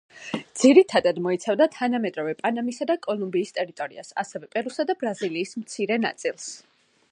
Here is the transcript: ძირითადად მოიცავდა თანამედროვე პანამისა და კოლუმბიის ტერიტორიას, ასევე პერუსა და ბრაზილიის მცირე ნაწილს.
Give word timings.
ძირითადად 0.59 1.19
მოიცავდა 1.25 1.67
თანამედროვე 1.75 2.33
პანამისა 2.39 2.87
და 2.93 2.97
კოლუმბიის 3.05 3.55
ტერიტორიას, 3.59 4.11
ასევე 4.25 4.49
პერუსა 4.57 4.89
და 4.93 4.99
ბრაზილიის 5.05 5.57
მცირე 5.65 6.03
ნაწილს. 6.09 6.53